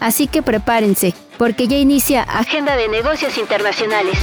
Así 0.00 0.26
que 0.26 0.42
prepárense, 0.42 1.14
porque 1.36 1.68
ya 1.68 1.76
inicia 1.76 2.22
Agenda 2.22 2.74
de 2.74 2.88
Negocios 2.88 3.36
Internacionales. 3.36 4.18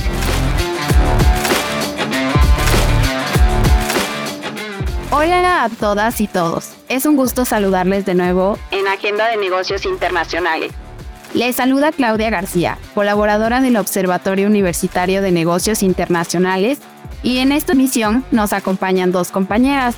Hola 5.12 5.64
a 5.64 5.70
todas 5.70 6.20
y 6.20 6.28
todos. 6.28 6.72
Es 6.90 7.06
un 7.06 7.16
gusto 7.16 7.46
saludarles 7.46 8.06
de 8.06 8.16
nuevo 8.16 8.58
en 8.72 8.88
Agenda 8.88 9.28
de 9.28 9.38
Negocios 9.38 9.86
Internacionales. 9.86 10.72
Les 11.34 11.56
saluda 11.56 11.92
Claudia 11.92 12.30
García, 12.30 12.78
colaboradora 12.96 13.62
del 13.62 13.78
Observatorio 13.78 14.48
Universitario 14.48 15.22
de 15.22 15.32
Negocios 15.32 15.84
Internacionales, 15.84 16.80
y 17.24 17.38
en 17.38 17.52
esta 17.52 17.74
misión 17.74 18.26
nos 18.32 18.54
acompañan 18.54 19.12
dos 19.12 19.32
compañeras. 19.32 19.96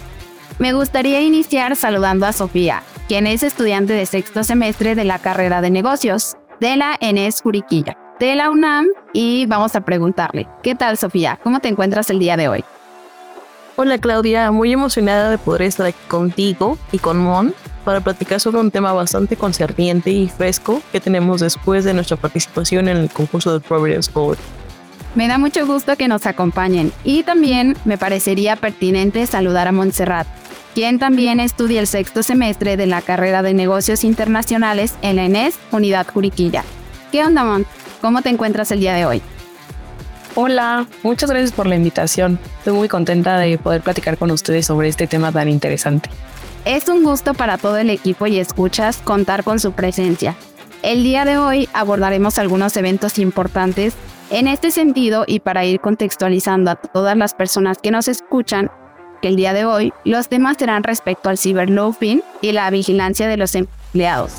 Me 0.58 0.74
gustaría 0.74 1.22
iniciar 1.22 1.76
saludando 1.76 2.26
a 2.26 2.34
Sofía, 2.34 2.84
quien 3.10 3.26
es 3.26 3.42
estudiante 3.42 3.94
de 3.94 4.06
sexto 4.06 4.44
semestre 4.44 4.94
de 4.94 5.04
la 5.04 5.18
carrera 5.18 5.62
de 5.62 5.72
negocios 5.72 6.38
de 6.60 6.78
la 6.78 6.96
ENES 7.02 7.42
Juriquilla, 7.42 7.98
de 8.20 8.36
la 8.36 8.52
UNAM, 8.52 8.86
y 9.14 9.48
vamos 9.48 9.76
a 9.76 9.82
preguntarle, 9.82 10.48
¿qué 10.62 10.76
tal 10.76 10.96
Sofía? 10.96 11.40
¿Cómo 11.42 11.60
te 11.60 11.70
encuentras 11.70 12.12
el 12.12 12.20
día 12.20 12.38
de 12.38 12.50
hoy? 12.50 12.64
Hola 13.78 13.98
Claudia, 13.98 14.52
muy 14.52 14.72
emocionada 14.72 15.32
de 15.32 15.40
poder 15.40 15.64
estar 15.64 15.88
aquí 15.88 15.98
contigo 16.08 16.78
y 16.92 17.00
con 17.00 17.18
Mon 17.18 17.56
para 17.84 18.00
platicar 18.02 18.40
sobre 18.40 18.62
un 18.62 18.70
tema 18.70 18.94
bastante 18.94 19.36
concerniente 19.36 20.12
y 20.12 20.28
fresco 20.28 20.80
que 20.92 21.00
tenemos 21.00 21.42
después 21.42 21.86
de 21.86 21.96
nuestra 21.96 22.16
participación 22.16 22.90
en 22.90 22.98
el 22.98 23.10
concurso 23.10 23.52
de 23.52 23.60
Providence 23.60 24.12
Gold. 24.14 24.38
Me 25.16 25.28
da 25.28 25.40
mucho 25.40 25.66
gusto 25.66 25.96
que 25.96 26.08
nos 26.08 26.28
acompañen 26.28 26.92
y 27.04 27.24
también 27.24 27.76
me 27.86 27.98
parecería 27.98 28.56
pertinente 28.56 29.26
saludar 29.26 29.68
a 29.68 29.72
Montserrat, 29.72 30.28
quien 30.80 30.98
también 30.98 31.42
estudia 31.42 31.82
el 31.82 31.88
sexto 31.88 32.24
semestre 32.24 32.78
de 32.78 32.86
la 32.86 33.02
carrera 33.02 33.42
de 33.42 33.54
negocios 33.54 34.06
internacionales 34.06 34.96
en 35.02 35.18
la 35.18 35.26
ENES 35.26 35.60
Unidad 35.74 36.08
Juriquilla. 36.08 36.64
¿Qué 37.12 37.22
onda, 37.22 37.44
Mont? 37.44 37.68
¿Cómo 38.00 38.22
te 38.22 38.30
encuentras 38.30 38.72
el 38.72 38.80
día 38.80 38.94
de 38.94 39.06
hoy? 39.06 39.22
Hola, 40.36 40.88
muchas 41.04 41.30
gracias 41.30 41.52
por 41.52 41.68
la 41.68 41.76
invitación. 41.76 42.40
Estoy 42.60 42.72
muy 42.72 42.88
contenta 42.88 43.38
de 43.40 43.58
poder 43.58 43.82
platicar 43.82 44.18
con 44.18 44.32
ustedes 44.32 44.68
sobre 44.68 44.88
este 44.88 45.06
tema 45.06 45.34
tan 45.34 45.50
interesante. 45.50 46.10
Es 46.64 46.88
un 46.88 47.04
gusto 47.04 47.34
para 47.34 47.58
todo 47.58 47.76
el 47.76 47.90
equipo 47.90 48.26
y 48.28 48.40
escuchas 48.40 49.00
contar 49.00 49.44
con 49.44 49.60
su 49.60 49.74
presencia. 49.74 50.38
El 50.82 51.04
día 51.04 51.26
de 51.26 51.38
hoy 51.38 51.68
abordaremos 51.74 52.38
algunos 52.38 52.78
eventos 52.78 53.20
importantes 53.20 53.96
en 54.30 54.48
este 54.48 54.72
sentido 54.72 55.26
y 55.28 55.42
para 55.42 55.66
ir 55.66 55.82
contextualizando 55.82 56.72
a 56.72 56.76
todas 56.76 57.18
las 57.18 57.34
personas 57.34 57.80
que 57.80 57.92
nos 57.92 58.08
escuchan, 58.08 58.72
el 59.28 59.36
día 59.36 59.54
de 59.54 59.66
hoy 59.66 59.94
los 60.06 60.30
temas 60.30 60.58
serán 60.58 60.84
respecto 60.84 61.30
al 61.30 61.38
ciberloafing 61.38 62.24
y 62.42 62.54
la 62.54 62.70
vigilancia 62.70 63.28
de 63.28 63.38
los 63.38 63.56
empleados. 63.56 64.32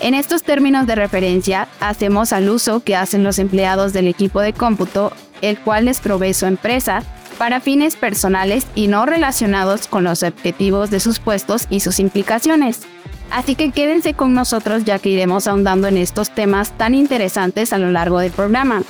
En 0.00 0.12
estos 0.12 0.42
términos 0.42 0.86
de 0.86 0.94
referencia, 0.94 1.68
hacemos 1.80 2.34
al 2.34 2.50
uso 2.50 2.80
que 2.80 2.94
hacen 2.94 3.24
los 3.24 3.38
empleados 3.38 3.94
del 3.94 4.08
equipo 4.08 4.40
de 4.40 4.52
cómputo 4.52 5.12
el 5.42 5.58
cual 5.58 5.86
les 5.86 6.00
provee 6.00 6.34
su 6.34 6.46
empresa 6.46 7.02
para 7.38 7.60
fines 7.60 7.96
personales 7.96 8.66
y 8.74 8.88
no 8.88 9.06
relacionados 9.06 9.88
con 9.88 10.04
los 10.04 10.22
objetivos 10.22 10.90
de 10.90 11.00
sus 11.00 11.18
puestos 11.18 11.66
y 11.68 11.80
sus 11.80 12.00
implicaciones. 12.00 12.82
Así 13.30 13.54
que 13.54 13.72
quédense 13.72 14.14
con 14.14 14.34
nosotros 14.34 14.84
ya 14.84 14.98
que 14.98 15.10
iremos 15.10 15.46
ahondando 15.46 15.88
en 15.88 15.96
estos 15.96 16.30
temas 16.30 16.72
tan 16.72 16.94
interesantes 16.94 17.72
a 17.72 17.78
lo 17.78 17.90
largo 17.90 18.20
del 18.20 18.32
programa. 18.32 18.82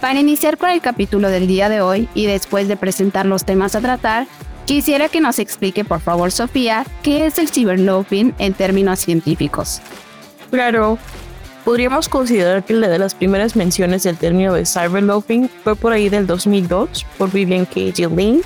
Para 0.00 0.20
iniciar 0.20 0.56
con 0.56 0.70
el 0.70 0.80
capítulo 0.80 1.28
del 1.28 1.46
día 1.46 1.68
de 1.68 1.80
hoy 1.80 2.08
y 2.14 2.26
después 2.26 2.68
de 2.68 2.76
presentar 2.76 3.26
los 3.26 3.44
temas 3.44 3.74
a 3.74 3.80
tratar, 3.80 4.26
quisiera 4.66 5.08
que 5.08 5.20
nos 5.20 5.38
explique 5.38 5.84
por 5.84 6.00
favor 6.00 6.32
Sofía 6.32 6.84
qué 7.02 7.26
es 7.26 7.38
el 7.38 7.48
ciberloafing 7.48 8.34
en 8.38 8.54
términos 8.54 9.00
científicos. 9.00 9.80
Claro, 10.50 10.98
Podríamos 11.64 12.08
considerar 12.08 12.64
que 12.64 12.74
la 12.74 12.88
de 12.88 12.98
las 12.98 13.14
primeras 13.14 13.54
menciones 13.54 14.02
del 14.02 14.16
término 14.16 14.52
de 14.52 14.66
cyberloafing 14.66 15.48
fue 15.62 15.76
por 15.76 15.92
ahí 15.92 16.08
del 16.08 16.26
2002 16.26 17.06
por 17.16 17.30
Vivian 17.30 17.66
K. 17.66 17.92
Gilleen, 17.94 18.42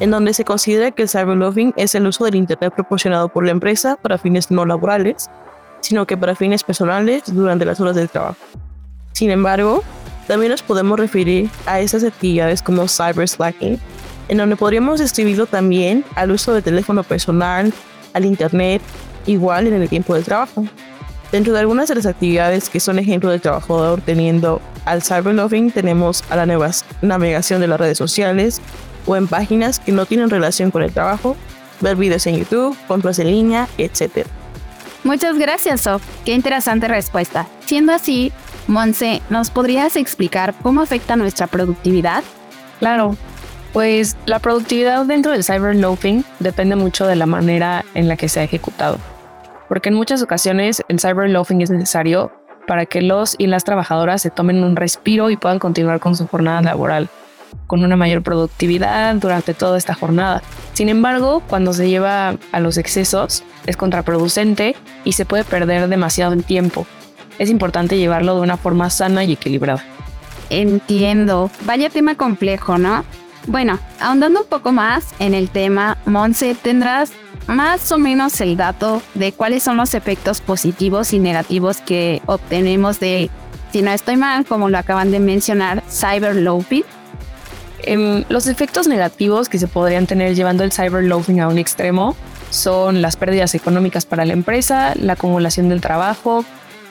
en 0.00 0.10
donde 0.10 0.32
se 0.32 0.46
considera 0.46 0.90
que 0.90 1.02
el 1.02 1.10
cyberloafing 1.10 1.74
es 1.76 1.94
el 1.94 2.06
uso 2.06 2.24
del 2.24 2.36
Internet 2.36 2.72
proporcionado 2.74 3.28
por 3.28 3.44
la 3.44 3.50
empresa 3.50 3.98
para 4.00 4.16
fines 4.16 4.50
no 4.50 4.64
laborales, 4.64 5.28
sino 5.80 6.06
que 6.06 6.16
para 6.16 6.34
fines 6.34 6.64
personales 6.64 7.24
durante 7.26 7.66
las 7.66 7.80
horas 7.80 7.96
del 7.96 8.08
trabajo. 8.08 8.38
Sin 9.12 9.30
embargo, 9.30 9.84
también 10.26 10.50
nos 10.50 10.62
podemos 10.62 10.98
referir 10.98 11.50
a 11.66 11.80
esas 11.80 12.02
actividades 12.02 12.62
como 12.62 12.88
cyberslacking, 12.88 13.78
en 14.28 14.38
donde 14.38 14.56
podríamos 14.56 15.00
describirlo 15.00 15.46
también 15.46 16.04
al 16.14 16.30
uso 16.30 16.52
de 16.52 16.62
teléfono 16.62 17.02
personal, 17.02 17.72
al 18.12 18.24
Internet, 18.24 18.82
igual 19.26 19.66
en 19.66 19.74
el 19.74 19.88
tiempo 19.88 20.14
del 20.14 20.24
trabajo. 20.24 20.64
Dentro 21.32 21.52
de 21.52 21.60
algunas 21.60 21.88
de 21.88 21.94
las 21.94 22.06
actividades 22.06 22.70
que 22.70 22.80
son 22.80 22.98
ejemplo 22.98 23.30
del 23.30 23.40
trabajador 23.40 24.00
teniendo 24.00 24.62
al 24.86 25.02
cyberloving 25.02 25.70
tenemos 25.70 26.24
a 26.30 26.36
la 26.36 26.46
navegación 27.02 27.60
de 27.60 27.66
las 27.66 27.78
redes 27.78 27.98
sociales 27.98 28.62
o 29.06 29.16
en 29.16 29.26
páginas 29.26 29.78
que 29.78 29.92
no 29.92 30.06
tienen 30.06 30.30
relación 30.30 30.70
con 30.70 30.82
el 30.82 30.92
trabajo, 30.92 31.36
ver 31.80 31.96
videos 31.96 32.26
en 32.26 32.36
YouTube, 32.36 32.76
compras 32.86 33.18
en 33.18 33.30
línea, 33.30 33.68
etc. 33.76 34.26
Muchas 35.04 35.38
gracias, 35.38 35.82
Sof. 35.82 36.02
Qué 36.24 36.32
interesante 36.32 36.88
respuesta. 36.88 37.46
Siendo 37.66 37.92
así, 37.92 38.32
Monse, 38.66 39.22
¿nos 39.30 39.50
podrías 39.50 39.96
explicar 39.96 40.54
cómo 40.62 40.80
afecta 40.80 41.16
nuestra 41.16 41.46
productividad? 41.46 42.24
Claro. 42.78 43.16
Pues 43.72 44.16
la 44.26 44.38
productividad 44.38 45.04
dentro 45.04 45.32
del 45.32 45.44
cyberloafing 45.44 46.24
depende 46.38 46.76
mucho 46.76 47.06
de 47.06 47.16
la 47.16 47.26
manera 47.26 47.84
en 47.94 48.08
la 48.08 48.16
que 48.16 48.28
se 48.28 48.40
ha 48.40 48.44
ejecutado 48.44 48.98
porque 49.68 49.90
en 49.90 49.94
muchas 49.94 50.22
ocasiones 50.22 50.82
el 50.88 50.98
cyberloafing 50.98 51.60
es 51.60 51.70
necesario 51.70 52.32
para 52.66 52.86
que 52.86 53.02
los 53.02 53.36
y 53.38 53.46
las 53.46 53.64
trabajadoras 53.64 54.22
se 54.22 54.30
tomen 54.30 54.64
un 54.64 54.76
respiro 54.76 55.30
y 55.30 55.36
puedan 55.36 55.58
continuar 55.58 56.00
con 56.00 56.16
su 56.16 56.26
jornada 56.26 56.60
laboral 56.62 57.08
con 57.66 57.82
una 57.82 57.96
mayor 57.96 58.22
productividad 58.22 59.14
durante 59.14 59.54
toda 59.54 59.78
esta 59.78 59.94
jornada. 59.94 60.42
Sin 60.74 60.90
embargo, 60.90 61.42
cuando 61.48 61.72
se 61.72 61.88
lleva 61.88 62.36
a 62.52 62.60
los 62.60 62.76
excesos 62.76 63.42
es 63.66 63.76
contraproducente 63.76 64.76
y 65.04 65.12
se 65.12 65.24
puede 65.24 65.44
perder 65.44 65.88
demasiado 65.88 66.34
en 66.34 66.42
tiempo. 66.42 66.86
Es 67.38 67.48
importante 67.48 67.96
llevarlo 67.96 68.34
de 68.34 68.42
una 68.42 68.58
forma 68.58 68.90
sana 68.90 69.24
y 69.24 69.32
equilibrada. 69.32 69.82
Entiendo. 70.50 71.50
Vaya 71.64 71.88
tema 71.88 72.16
complejo, 72.16 72.76
¿no? 72.76 73.04
Bueno, 73.48 73.78
ahondando 73.98 74.42
un 74.42 74.46
poco 74.46 74.72
más 74.72 75.06
en 75.18 75.32
el 75.32 75.48
tema, 75.48 75.96
Monse, 76.04 76.54
¿tendrás 76.54 77.12
más 77.46 77.90
o 77.92 77.96
menos 77.96 78.38
el 78.42 78.58
dato 78.58 79.00
de 79.14 79.32
cuáles 79.32 79.62
son 79.62 79.78
los 79.78 79.94
efectos 79.94 80.42
positivos 80.42 81.14
y 81.14 81.18
negativos 81.18 81.80
que 81.80 82.20
obtenemos 82.26 83.00
de, 83.00 83.30
si 83.72 83.80
no 83.80 83.90
estoy 83.90 84.18
mal, 84.18 84.44
como 84.44 84.68
lo 84.68 84.76
acaban 84.76 85.10
de 85.10 85.18
mencionar, 85.18 85.82
cyberloafing. 85.88 86.84
Em, 87.84 88.24
los 88.28 88.48
efectos 88.48 88.86
negativos 88.86 89.48
que 89.48 89.58
se 89.58 89.66
podrían 89.66 90.06
tener 90.06 90.34
llevando 90.34 90.62
el 90.62 90.70
cyberloafing 90.70 91.40
a 91.40 91.48
un 91.48 91.56
extremo 91.56 92.16
son 92.50 93.00
las 93.00 93.16
pérdidas 93.16 93.54
económicas 93.54 94.04
para 94.04 94.26
la 94.26 94.34
empresa, 94.34 94.92
la 94.94 95.14
acumulación 95.14 95.70
del 95.70 95.80
trabajo, 95.80 96.44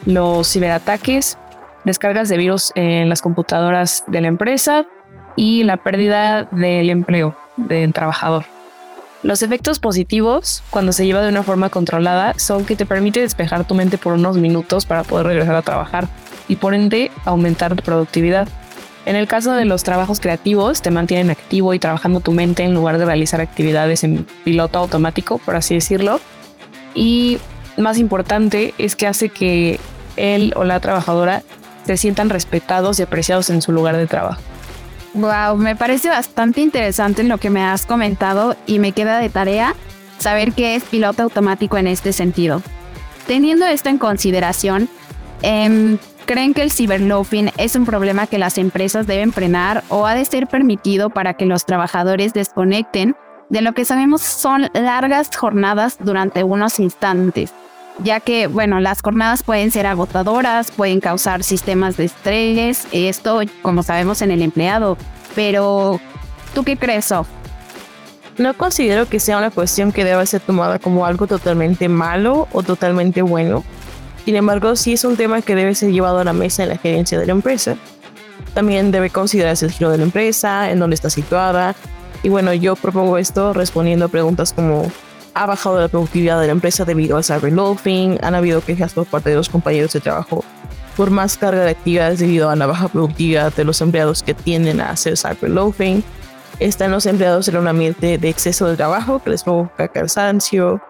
los 0.08 0.52
ciberataques, 0.52 1.38
descargas 1.86 2.30
de 2.30 2.38
virus 2.38 2.72
en 2.74 3.10
las 3.10 3.22
computadoras 3.22 4.06
de 4.08 4.22
la 4.22 4.28
empresa 4.28 4.88
y 5.38 5.64
la 5.64 5.78
pérdida 5.78 6.44
del 6.52 6.90
empleo 6.90 7.38
del 7.56 7.94
trabajador. 7.94 8.44
Los 9.24 9.42
efectos 9.42 9.80
positivos, 9.80 10.64
cuando 10.70 10.92
se 10.92 11.06
lleva 11.06 11.22
de 11.22 11.30
una 11.30 11.44
forma 11.44 11.70
controlada, 11.70 12.34
son 12.38 12.66
que 12.66 12.76
te 12.76 12.86
permite 12.86 13.22
despejar 13.22 13.66
tu 13.66 13.74
mente 13.74 13.98
por 13.98 14.14
unos 14.14 14.38
minutos 14.38 14.86
para 14.86 15.04
poder 15.04 15.28
regresar 15.28 15.56
a 15.56 15.62
trabajar 15.62 16.08
y 16.48 16.58
por 16.58 16.74
ende 16.74 17.12
aumentar 17.24 17.76
tu 17.76 17.84
productividad. 17.84 18.48
En 19.06 19.16
el 19.16 19.28
caso 19.28 19.54
de 19.54 19.66
los 19.66 19.84
trabajos 19.84 20.20
creativos, 20.20 20.82
te 20.82 20.92
mantienen 20.92 21.30
activo 21.30 21.74
y 21.74 21.80
trabajando 21.80 22.20
tu 22.20 22.32
mente 22.32 22.64
en 22.64 22.74
lugar 22.74 22.98
de 22.98 23.06
realizar 23.06 23.40
actividades 23.40 24.04
en 24.04 24.26
piloto 24.44 24.80
automático, 24.80 25.38
por 25.40 25.56
así 25.56 25.76
decirlo. 25.76 26.20
Y 26.94 27.40
más 27.78 27.98
importante 27.98 28.74
es 28.78 28.96
que 28.96 29.08
hace 29.08 29.30
que 29.30 29.80
él 30.16 30.54
o 30.56 30.64
la 30.64 30.80
trabajadora 30.80 31.44
se 31.86 31.96
sientan 31.96 32.30
respetados 32.30 33.00
y 33.00 33.04
apreciados 33.04 33.50
en 33.50 33.62
su 33.62 33.72
lugar 33.72 33.96
de 33.96 34.08
trabajo. 34.08 34.42
Wow, 35.18 35.58
me 35.58 35.76
parece 35.76 36.10
bastante 36.10 36.62
interesante 36.62 37.24
lo 37.24 37.40
que 37.40 37.50
me 37.50 37.64
has 37.64 37.88
comentado 37.88 38.56
y 38.68 38.78
me 38.78 38.92
queda 38.92 39.18
de 39.18 39.30
tarea 39.30 39.74
saber 40.20 40.54
qué 40.54 40.76
es 40.76 40.84
piloto 40.84 41.24
automático 41.24 41.76
en 41.78 41.88
este 41.88 42.14
sentido. 42.14 42.62
Teniendo 43.26 43.66
esto 43.66 43.90
en 43.90 43.98
consideración, 43.98 44.88
em, 45.42 45.98
¿creen 46.28 46.54
que 46.54 46.62
el 46.62 46.72
ciberloafing 46.72 47.52
es 47.58 47.76
un 47.76 47.86
problema 47.86 48.28
que 48.28 48.38
las 48.38 48.60
empresas 48.60 49.08
deben 49.08 49.34
frenar 49.34 49.84
o 49.90 50.06
ha 50.06 50.14
de 50.14 50.24
ser 50.24 50.46
permitido 50.46 51.10
para 51.10 51.34
que 51.34 51.48
los 51.48 51.66
trabajadores 51.66 52.34
desconecten 52.34 53.16
de 53.50 53.62
lo 53.62 53.74
que 53.74 53.86
sabemos 53.86 54.22
son 54.22 54.70
largas 54.74 55.36
jornadas 55.36 55.98
durante 56.00 56.44
unos 56.44 56.80
instantes? 56.80 57.54
Ya 58.04 58.20
que, 58.20 58.48
bueno, 58.48 58.80
las 58.80 59.02
jornadas 59.02 59.44
pueden 59.44 59.72
ser 59.72 59.86
agotadoras, 59.86 60.72
pueden 60.72 61.00
causar 61.00 61.44
sistemas 61.44 61.98
de 61.98 62.06
estrés, 62.06 62.88
esto 62.92 63.42
como 63.62 63.84
sabemos 63.84 64.22
en 64.22 64.32
el 64.32 64.42
empleado, 64.42 64.98
pero 65.36 66.00
¿tú 66.54 66.64
qué 66.64 66.78
crees, 66.78 67.06
Sof? 67.06 67.28
No 68.38 68.54
considero 68.54 69.08
que 69.08 69.20
sea 69.20 69.38
una 69.40 69.50
cuestión 69.50 69.92
que 69.92 70.04
deba 70.04 70.26
ser 70.26 70.42
tomada 70.42 70.78
como 70.78 71.06
algo 71.06 71.26
totalmente 71.26 71.90
malo 71.90 72.48
o 72.52 72.62
totalmente 72.62 73.24
bueno. 73.24 73.64
Sin 74.26 74.36
embargo, 74.36 74.76
sí 74.76 74.94
es 74.94 75.04
un 75.06 75.18
tema 75.18 75.42
que 75.42 75.56
debe 75.56 75.74
ser 75.74 75.92
llevado 75.92 76.20
a 76.20 76.24
la 76.24 76.34
mesa 76.34 76.64
en 76.64 76.70
la 76.70 76.78
gerencia 76.78 77.18
de 77.20 77.26
la 77.26 77.32
empresa. 77.32 77.78
También 78.54 78.92
debe 78.92 79.10
considerarse 79.10 79.66
el 79.66 79.72
giro 79.72 79.90
de 79.90 79.98
la 79.98 80.04
empresa, 80.04 80.70
en 80.70 80.80
dónde 80.80 80.94
está 80.94 81.10
situada. 81.10 81.76
Y 82.22 82.30
bueno, 82.30 82.54
yo 82.54 82.76
propongo 82.76 83.18
esto 83.18 83.54
respondiendo 83.54 84.06
a 84.06 84.08
preguntas 84.10 84.54
como 84.54 84.92
¿ha 85.38 85.46
bajado 85.46 85.80
la 85.80 85.88
productividad 85.88 86.42
de 86.42 86.48
la 86.48 86.54
empresa 86.54 86.84
debido 86.84 87.16
al 87.16 87.24
cyberloafing? 87.24 88.20
¿Han 88.24 88.36
habido 88.36 88.62
quejas 88.62 88.94
por 88.94 89.06
parte 89.06 89.30
de 89.30 89.36
los 89.36 89.50
compañeros 89.50 89.94
de 89.94 90.00
trabajo 90.00 90.44
por 90.96 91.12
más 91.12 91.38
carga 91.38 91.64
de 91.64 91.70
actividades 91.70 92.20
debido 92.20 92.50
a 92.50 92.56
la 92.56 92.66
baja 92.66 92.88
productividad 92.88 93.54
de 93.54 93.64
los 93.64 93.80
empleados 93.82 94.24
que 94.24 94.34
tienden 94.34 94.82
a 94.82 94.90
hacer 94.90 95.16
cyberloafing? 95.18 96.04
están 96.60 96.90
los 96.90 97.06
empleados 97.06 97.48
en 97.50 97.58
un 97.58 97.68
ambiente 97.68 98.18
de 98.18 98.30
exceso 98.30 98.68
de 98.68 98.76
trabajo 98.76 99.22
que 99.22 99.30
les 99.30 99.44
provoca 99.44 99.88
cansancio. 99.90 100.82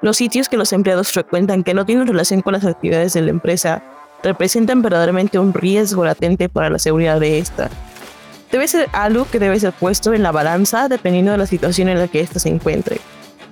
Los 0.00 0.16
sitios 0.16 0.48
que 0.48 0.56
los 0.56 0.72
empleados 0.72 1.12
frecuentan 1.12 1.62
que 1.62 1.74
no 1.74 1.84
tienen 1.84 2.06
relación 2.06 2.40
con 2.40 2.54
las 2.54 2.64
actividades 2.64 3.12
de 3.12 3.20
la 3.20 3.30
empresa 3.30 3.82
representan 4.22 4.80
verdaderamente 4.80 5.38
un 5.38 5.52
riesgo 5.52 6.06
latente 6.06 6.48
para 6.48 6.70
la 6.70 6.78
seguridad 6.78 7.20
de 7.20 7.38
esta. 7.38 7.68
Debe 8.50 8.66
ser 8.66 8.88
algo 8.92 9.26
que 9.30 9.38
debe 9.38 9.60
ser 9.60 9.72
puesto 9.72 10.14
en 10.14 10.22
la 10.22 10.32
balanza 10.32 10.88
dependiendo 10.88 11.32
de 11.32 11.38
la 11.38 11.46
situación 11.46 11.90
en 11.90 11.98
la 11.98 12.08
que 12.08 12.20
ésta 12.20 12.38
se 12.38 12.48
encuentre. 12.48 12.98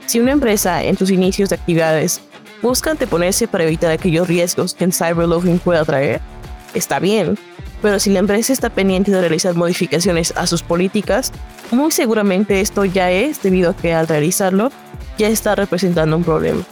Si 0.08 0.19
una 0.19 0.32
empresa 0.32 0.82
en 0.82 0.96
sus 0.96 1.10
inicios 1.10 1.50
de 1.50 1.56
actividades 1.56 2.22
busca 2.62 2.90
anteponerse 2.90 3.46
para 3.46 3.64
evitar 3.64 3.90
aquellos 3.90 4.26
riesgos 4.26 4.72
que 4.72 4.84
el 4.84 4.94
cyberloafing 4.94 5.58
pueda 5.58 5.84
traer, 5.84 6.22
está 6.72 6.99
bien, 6.99 7.37
pero 7.82 8.00
si 8.00 8.08
la 8.08 8.20
empresa 8.20 8.55
está 8.55 8.70
pendiente 8.70 9.10
de 9.10 9.20
realizar 9.20 9.55
modificaciones 9.55 10.32
a 10.34 10.46
sus 10.46 10.62
políticas, 10.62 11.31
muy 11.70 11.93
seguramente 11.93 12.62
esto 12.62 12.87
ya 12.87 13.10
es 13.10 13.43
debido 13.43 13.72
a 13.72 13.76
que 13.76 13.93
al 13.93 14.08
realizarlo 14.08 14.72
ya 15.19 15.28
está 15.28 15.55
representando 15.55 16.16
un 16.16 16.25
problema. 16.25 16.62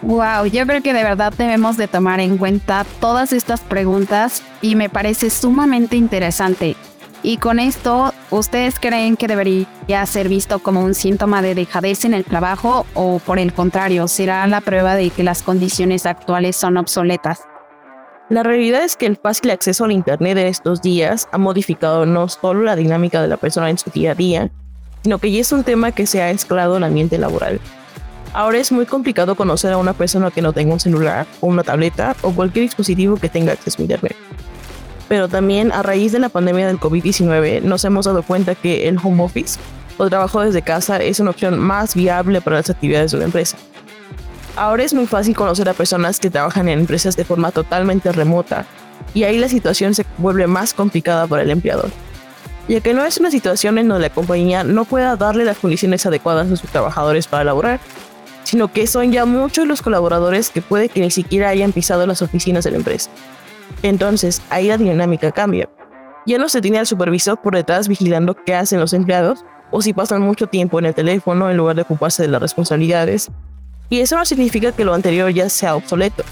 Wow, 0.00 0.46
yo 0.46 0.66
creo 0.66 0.82
que 0.82 0.94
de 0.94 1.04
verdad 1.04 1.34
debemos 1.36 1.76
de 1.76 1.88
tomar 1.88 2.20
en 2.20 2.38
cuenta 2.38 2.86
todas 3.00 3.34
estas 3.34 3.60
preguntas 3.60 4.42
y 4.62 4.76
me 4.76 4.88
parece 4.88 5.28
sumamente 5.28 5.96
interesante. 5.96 6.74
Y 7.22 7.36
con 7.36 7.58
esto, 7.58 8.14
¿ustedes 8.32 8.80
creen 8.80 9.16
que 9.16 9.28
debería 9.28 10.06
ser 10.06 10.28
visto 10.28 10.58
como 10.58 10.80
un 10.80 10.94
síntoma 10.94 11.42
de 11.42 11.54
dejadez 11.54 12.04
en 12.04 12.14
el 12.14 12.24
trabajo 12.24 12.86
o 12.94 13.18
por 13.18 13.38
el 13.38 13.52
contrario, 13.52 14.08
será 14.08 14.46
la 14.46 14.60
prueba 14.60 14.96
de 14.96 15.10
que 15.10 15.22
las 15.22 15.42
condiciones 15.42 16.06
actuales 16.06 16.56
son 16.56 16.78
obsoletas? 16.78 17.42
La 18.30 18.42
realidad 18.42 18.82
es 18.82 18.96
que 18.96 19.06
el 19.06 19.16
fácil 19.16 19.50
acceso 19.50 19.84
al 19.84 19.92
Internet 19.92 20.38
en 20.38 20.46
estos 20.46 20.80
días 20.80 21.28
ha 21.32 21.38
modificado 21.38 22.06
no 22.06 22.28
solo 22.28 22.62
la 22.62 22.76
dinámica 22.76 23.20
de 23.20 23.28
la 23.28 23.36
persona 23.36 23.68
en 23.68 23.76
su 23.76 23.90
día 23.90 24.12
a 24.12 24.14
día, 24.14 24.50
sino 25.02 25.18
que 25.18 25.30
ya 25.30 25.40
es 25.40 25.52
un 25.52 25.64
tema 25.64 25.92
que 25.92 26.06
se 26.06 26.22
ha 26.22 26.30
escalado 26.30 26.76
en 26.76 26.84
el 26.84 26.88
ambiente 26.88 27.18
laboral. 27.18 27.60
Ahora 28.32 28.56
es 28.56 28.72
muy 28.72 28.86
complicado 28.86 29.34
conocer 29.34 29.72
a 29.72 29.76
una 29.76 29.92
persona 29.92 30.30
que 30.30 30.40
no 30.40 30.54
tenga 30.54 30.72
un 30.72 30.80
celular 30.80 31.26
o 31.42 31.48
una 31.48 31.62
tableta 31.62 32.16
o 32.22 32.32
cualquier 32.32 32.62
dispositivo 32.62 33.16
que 33.16 33.28
tenga 33.28 33.52
acceso 33.52 33.76
a 33.80 33.82
Internet. 33.82 34.16
Pero 35.12 35.28
también 35.28 35.72
a 35.72 35.82
raíz 35.82 36.12
de 36.12 36.18
la 36.18 36.30
pandemia 36.30 36.66
del 36.66 36.80
COVID-19 36.80 37.60
nos 37.60 37.84
hemos 37.84 38.06
dado 38.06 38.22
cuenta 38.22 38.54
que 38.54 38.88
el 38.88 38.96
home 38.96 39.22
office 39.22 39.60
o 39.98 40.08
trabajo 40.08 40.40
desde 40.40 40.62
casa 40.62 40.96
es 41.02 41.20
una 41.20 41.28
opción 41.28 41.58
más 41.58 41.94
viable 41.94 42.40
para 42.40 42.56
las 42.56 42.70
actividades 42.70 43.10
de 43.10 43.18
una 43.18 43.26
empresa. 43.26 43.58
Ahora 44.56 44.84
es 44.84 44.94
muy 44.94 45.06
fácil 45.06 45.36
conocer 45.36 45.68
a 45.68 45.74
personas 45.74 46.18
que 46.18 46.30
trabajan 46.30 46.66
en 46.70 46.78
empresas 46.78 47.14
de 47.14 47.26
forma 47.26 47.50
totalmente 47.50 48.10
remota 48.10 48.64
y 49.12 49.24
ahí 49.24 49.36
la 49.36 49.50
situación 49.50 49.94
se 49.94 50.06
vuelve 50.16 50.46
más 50.46 50.72
complicada 50.72 51.26
para 51.26 51.42
el 51.42 51.50
empleador, 51.50 51.90
ya 52.66 52.80
que 52.80 52.94
no 52.94 53.04
es 53.04 53.20
una 53.20 53.30
situación 53.30 53.76
en 53.76 53.88
donde 53.88 54.08
la 54.08 54.14
compañía 54.14 54.64
no 54.64 54.86
pueda 54.86 55.16
darle 55.16 55.44
las 55.44 55.58
condiciones 55.58 56.06
adecuadas 56.06 56.50
a 56.50 56.56
sus 56.56 56.70
trabajadores 56.70 57.26
para 57.26 57.44
laborar, 57.44 57.80
sino 58.44 58.72
que 58.72 58.86
son 58.86 59.12
ya 59.12 59.26
muchos 59.26 59.66
los 59.66 59.82
colaboradores 59.82 60.48
que 60.48 60.62
puede 60.62 60.88
que 60.88 61.00
ni 61.00 61.10
siquiera 61.10 61.50
hayan 61.50 61.72
pisado 61.72 62.06
las 62.06 62.22
oficinas 62.22 62.64
de 62.64 62.70
la 62.70 62.78
empresa. 62.78 63.10
Entonces, 63.82 64.42
ahí 64.50 64.68
la 64.68 64.78
dinámica 64.78 65.32
cambia. 65.32 65.68
Ya 66.26 66.38
no 66.38 66.48
se 66.48 66.60
tiene 66.60 66.78
al 66.78 66.86
supervisor 66.86 67.40
por 67.40 67.54
detrás 67.54 67.88
vigilando 67.88 68.34
qué 68.34 68.54
hacen 68.54 68.80
los 68.80 68.92
empleados 68.92 69.44
o 69.70 69.82
si 69.82 69.92
pasan 69.92 70.22
mucho 70.22 70.46
tiempo 70.46 70.78
en 70.78 70.86
el 70.86 70.94
teléfono 70.94 71.50
en 71.50 71.56
lugar 71.56 71.76
de 71.76 71.82
ocuparse 71.82 72.22
de 72.22 72.28
las 72.28 72.42
responsabilidades 72.42 73.30
y 73.92 74.00
eso 74.00 74.16
no 74.16 74.24
significa 74.24 74.72
que 74.72 74.86
lo 74.86 74.94
anterior 74.94 75.30
ya 75.34 75.50
sea 75.50 75.76
obsoleto, 75.76 76.24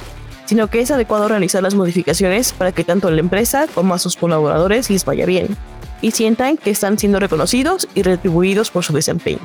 sino 0.46 0.68
que 0.68 0.80
es 0.80 0.90
adecuado 0.90 1.28
realizar 1.28 1.62
las 1.62 1.74
modificaciones 1.74 2.54
para 2.54 2.72
que 2.72 2.84
tanto 2.84 3.10
la 3.10 3.20
empresa 3.20 3.66
como 3.74 3.92
a 3.92 3.98
sus 3.98 4.16
colaboradores 4.16 4.88
les 4.88 5.04
vaya 5.04 5.26
bien 5.26 5.58
y 6.00 6.12
sientan 6.12 6.56
que 6.56 6.70
están 6.70 6.98
siendo 6.98 7.20
reconocidos 7.20 7.86
y 7.94 8.00
retribuidos 8.00 8.70
por 8.70 8.82
su 8.82 8.94
desempeño. 8.94 9.40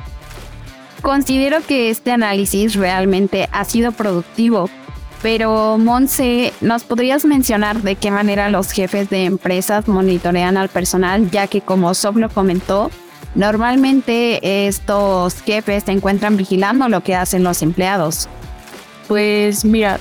Considero 1.02 1.58
que 1.60 1.90
este 1.90 2.10
análisis 2.10 2.74
realmente 2.74 3.50
ha 3.52 3.66
sido 3.66 3.92
productivo, 3.92 4.70
pero 5.26 5.76
Monse, 5.76 6.52
¿nos 6.60 6.84
podrías 6.84 7.24
mencionar 7.24 7.82
de 7.82 7.96
qué 7.96 8.12
manera 8.12 8.48
los 8.48 8.70
jefes 8.70 9.10
de 9.10 9.24
empresas 9.24 9.88
monitorean 9.88 10.56
al 10.56 10.68
personal, 10.68 11.32
ya 11.32 11.48
que 11.48 11.62
como 11.62 11.94
Sof 11.94 12.14
lo 12.14 12.28
comentó, 12.28 12.92
Normalmente 13.34 14.66
estos 14.68 15.42
jefes 15.42 15.82
se 15.84 15.92
encuentran 15.92 16.36
vigilando 16.36 16.88
lo 16.88 17.02
que 17.02 17.16
hacen 17.16 17.42
los 17.42 17.60
empleados. 17.60 18.28
Pues 19.08 19.64
mira, 19.64 19.98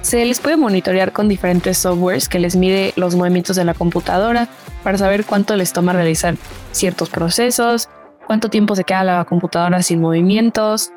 se 0.00 0.24
les 0.24 0.38
puede 0.38 0.56
monitorear 0.56 1.12
con 1.12 1.28
diferentes 1.28 1.76
softwares 1.76 2.28
que 2.28 2.38
les 2.38 2.54
mide 2.54 2.94
los 2.96 3.16
movimientos 3.16 3.56
de 3.56 3.64
la 3.64 3.74
computadora 3.74 4.48
para 4.84 4.96
saber 4.96 5.26
cuánto 5.26 5.54
les 5.56 5.72
toma 5.72 5.92
realizar 5.92 6.36
ciertos 6.70 7.10
procesos, 7.10 7.90
cuánto 8.26 8.48
tiempo 8.48 8.76
se 8.76 8.84
queda 8.84 9.02
la 9.02 9.24
computadora 9.24 9.82
sin 9.82 10.00
movimientos. 10.00 10.92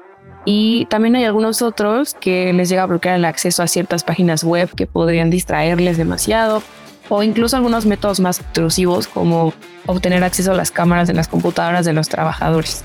Y 0.51 0.87
también 0.87 1.15
hay 1.15 1.25
algunos 1.25 1.61
otros 1.61 2.15
que 2.15 2.51
les 2.53 2.69
llega 2.69 2.81
a 2.81 2.87
bloquear 2.87 3.17
el 3.17 3.25
acceso 3.25 3.61
a 3.61 3.67
ciertas 3.67 4.03
páginas 4.03 4.43
web 4.43 4.67
que 4.73 4.87
podrían 4.87 5.29
distraerles 5.29 5.95
demasiado 5.95 6.63
o 7.07 7.21
incluso 7.21 7.55
algunos 7.55 7.85
métodos 7.85 8.19
más 8.19 8.39
intrusivos 8.39 9.07
como 9.07 9.53
obtener 9.85 10.23
acceso 10.23 10.53
a 10.53 10.55
las 10.55 10.71
cámaras 10.71 11.07
en 11.07 11.17
las 11.17 11.27
computadoras 11.27 11.85
de 11.85 11.93
los 11.93 12.09
trabajadores. 12.09 12.83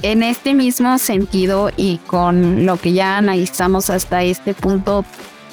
En 0.00 0.22
este 0.22 0.54
mismo 0.54 0.96
sentido 0.96 1.70
y 1.76 1.98
con 2.06 2.64
lo 2.64 2.78
que 2.78 2.94
ya 2.94 3.18
analizamos 3.18 3.90
hasta 3.90 4.22
este 4.22 4.54
punto, 4.54 5.04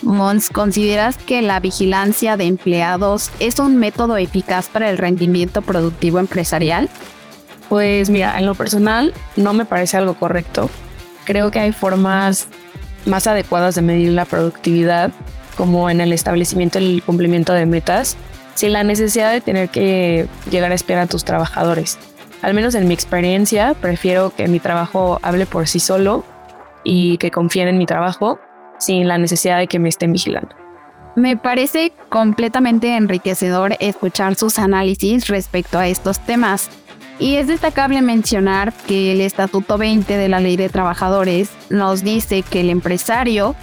Mons, 0.04 0.50
¿consideras 0.50 1.18
que 1.18 1.42
la 1.42 1.60
vigilancia 1.60 2.38
de 2.38 2.46
empleados 2.46 3.30
es 3.42 3.60
un 3.60 3.76
método 3.76 4.16
eficaz 4.16 4.70
para 4.70 4.90
el 4.90 4.98
rendimiento 4.98 5.62
productivo 5.62 6.20
empresarial? 6.20 6.88
Pues 7.68 8.10
mira, 8.10 8.40
en 8.40 8.46
lo 8.46 8.56
personal 8.56 9.14
no 9.36 9.52
me 9.52 9.66
parece 9.66 9.98
algo 9.98 10.14
correcto. 10.14 10.70
Creo 11.26 11.52
que 11.52 11.60
hay 11.60 11.72
formas 11.72 12.48
más 13.06 13.28
adecuadas 13.28 13.76
de 13.76 13.82
medir 13.82 14.12
la 14.12 14.26
productividad 14.26 15.12
como 15.58 15.90
en 15.90 16.02
el 16.02 16.14
establecimiento 16.14 16.80
y 16.80 16.96
el 16.96 17.04
cumplimiento 17.04 17.54
de 17.54 17.66
metas, 17.66 18.18
sin 18.56 18.74
la 18.74 18.84
necesidad 18.84 19.32
de 19.32 19.42
tener 19.42 19.70
que 19.70 20.28
llegar 20.50 20.72
a 20.72 20.76
esperar 20.76 21.04
a 21.04 21.08
tus 21.08 21.24
trabajadores. 21.24 21.98
Al 22.42 22.54
menos 22.54 22.76
en 22.76 22.88
mi 22.88 22.94
experiencia, 22.94 23.74
prefiero 23.74 24.34
que 24.36 24.48
mi 24.48 24.60
trabajo 24.60 25.20
hable 25.22 25.46
por 25.46 25.68
sí 25.68 25.80
solo 25.80 26.24
y 26.84 27.18
que 27.18 27.32
confíen 27.32 27.68
en 27.68 27.78
mi 27.78 27.86
trabajo 27.86 28.40
sin 28.78 29.08
la 29.08 29.18
necesidad 29.18 29.58
de 29.58 29.68
que 29.68 29.80
me 29.80 29.90
estén 29.90 30.12
vigilando. 30.12 30.56
Me 31.16 31.38
parece 31.38 31.94
completamente 32.10 32.96
enriquecedor 32.96 33.78
escuchar 33.80 34.36
sus 34.36 34.60
análisis 34.60 35.28
respecto 35.28 35.80
a 35.80 35.88
estos 35.88 36.20
temas. 36.20 36.70
Y 37.18 37.36
es 37.36 37.48
destacable 37.48 38.02
mencionar 38.02 38.74
que 38.88 39.14
el 39.14 39.22
Estatuto 39.22 39.78
20 39.78 40.18
de 40.18 40.30
la 40.30 40.40
Ley 40.40 40.58
de 40.58 40.70
Trabajadores 40.70 41.50
nos 41.70 42.04
dice 42.04 42.42
que 42.42 42.62
el 42.62 42.70
empresario 42.70 43.56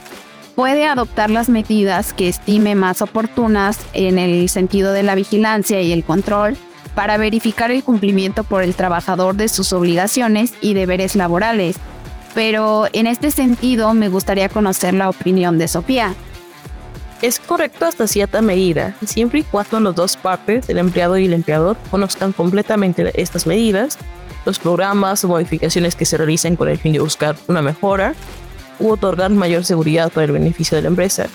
puede 0.55 0.87
adoptar 0.87 1.31
las 1.31 1.49
medidas 1.49 2.13
que 2.13 2.29
estime 2.29 2.75
más 2.75 3.03
oportunas 3.03 3.79
en 3.93 4.19
el 4.19 4.49
sentido 4.49 4.93
de 4.93 5.03
la 5.03 5.15
vigilancia 5.15 5.81
y 5.83 5.93
el 5.93 6.05
control 6.05 6.57
para 6.95 7.17
verificar 7.17 7.71
el 7.71 7.85
cumplimiento 7.85 8.45
por 8.45 8.63
el 8.63 8.75
trabajador 8.75 9.35
de 9.35 9.49
sus 9.49 9.73
obligaciones 9.73 10.55
y 10.61 10.75
deberes 10.75 11.17
laborales. 11.17 11.77
Pero 12.35 12.87
en 12.93 13.07
este 13.07 13.31
sentido 13.31 13.93
me 13.95 14.09
gustaría 14.09 14.49
conocer 14.49 14.95
la 14.95 15.11
opinión 15.11 15.59
de 15.59 15.69
Sofía. 15.69 16.15
Es 17.23 17.39
correcto 17.39 17.87
hasta 17.87 18.09
cierta 18.09 18.43
medida, 18.43 18.97
siempre 19.07 19.39
y 19.41 19.43
cuando 19.45 19.79
las 19.79 19.95
dos 19.95 20.17
partes, 20.17 20.69
el 20.69 20.79
empleado 20.79 21.17
y 21.17 21.27
el 21.27 21.33
empleador, 21.33 21.77
conozcan 21.89 22.33
completamente 22.33 23.13
estas 23.15 23.47
medidas, 23.47 23.97
los 24.45 24.59
programas 24.59 25.23
o 25.25 25.29
modificaciones 25.29 25.95
que 25.95 26.05
se 26.05 26.17
realicen 26.17 26.57
con 26.57 26.69
el 26.69 26.79
fin 26.79 26.93
de 26.93 26.99
buscar 26.99 27.37
una 27.47 27.63
mejora 27.63 28.15
u 28.81 28.91
otorgar 28.91 29.31
mayor 29.31 29.65
seguridad 29.65 30.11
para 30.11 30.25
el 30.25 30.33
beneficio 30.33 30.75
de 30.75 30.83
la 30.83 30.89
empresa. 30.89 31.27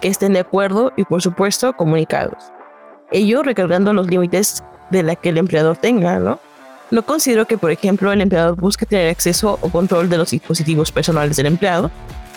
que 0.00 0.08
estén 0.08 0.32
de 0.32 0.40
acuerdo 0.40 0.92
y 0.96 1.04
por 1.04 1.22
supuesto 1.22 1.72
comunicados. 1.74 2.52
Ello 3.12 3.44
recargando 3.44 3.92
los 3.92 4.08
límites 4.08 4.64
de 4.90 5.04
la 5.04 5.14
que 5.14 5.28
el 5.28 5.38
empleador 5.38 5.76
tenga, 5.76 6.18
¿no? 6.18 6.40
No 6.90 7.02
considero 7.02 7.46
que, 7.46 7.56
por 7.56 7.70
ejemplo, 7.70 8.12
el 8.12 8.20
empleador 8.20 8.56
busque 8.56 8.84
tener 8.84 9.08
acceso 9.08 9.58
o 9.60 9.68
control 9.70 10.08
de 10.08 10.18
los 10.18 10.32
dispositivos 10.32 10.90
personales 10.90 11.36
del 11.36 11.46
empleado, 11.46 11.90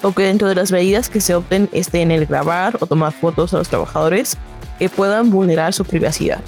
o 0.06 0.12
que 0.12 0.22
dentro 0.22 0.48
de 0.48 0.54
las 0.54 0.72
medidas 0.72 1.10
que 1.10 1.20
se 1.20 1.34
opten 1.34 1.68
esté 1.72 2.04
en 2.04 2.12
el 2.12 2.28
grabar 2.28 2.78
o 2.80 2.86
tomar 2.86 3.12
fotos 3.12 3.56
a 3.56 3.58
los 3.58 3.70
trabajadores 3.70 4.38
que 4.78 4.88
puedan 4.88 5.32
vulnerar 5.32 5.74
su 5.74 5.84
privacidad. 5.84 6.42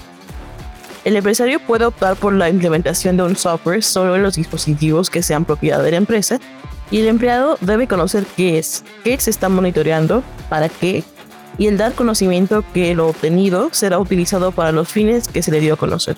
El 1.03 1.15
empresario 1.15 1.59
puede 1.59 1.85
optar 1.85 2.17
por 2.17 2.33
la 2.33 2.49
implementación 2.49 3.17
de 3.17 3.23
un 3.23 3.35
software 3.35 3.81
solo 3.81 4.15
en 4.15 4.21
los 4.21 4.35
dispositivos 4.35 5.09
que 5.09 5.23
sean 5.23 5.43
propiedad 5.43 5.81
de 5.81 5.89
la 5.89 5.97
empresa 5.97 6.39
y 6.91 6.99
el 6.99 7.07
empleado 7.07 7.57
debe 7.61 7.87
conocer 7.87 8.27
qué 8.35 8.59
es, 8.59 8.83
qué 9.03 9.19
se 9.19 9.31
está 9.31 9.49
monitoreando, 9.49 10.21
para 10.49 10.69
qué 10.69 11.03
y 11.57 11.65
el 11.65 11.77
dar 11.77 11.93
conocimiento 11.93 12.63
que 12.75 12.93
lo 12.93 13.07
obtenido 13.07 13.69
será 13.71 13.97
utilizado 13.97 14.51
para 14.51 14.71
los 14.71 14.87
fines 14.87 15.27
que 15.27 15.41
se 15.41 15.49
le 15.49 15.61
dio 15.61 15.73
a 15.73 15.77
conocer. 15.77 16.17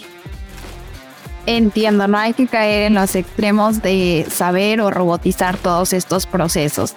Entiendo, 1.46 2.05
no 2.10 2.17
hay 2.17 2.34
que 2.34 2.48
caer 2.48 2.88
en 2.88 2.96
los 2.96 3.15
extremos 3.15 3.81
de 3.81 4.27
saber 4.29 4.81
o 4.81 4.91
robotizar 4.91 5.55
todos 5.58 5.93
estos 5.93 6.25
procesos. 6.25 6.96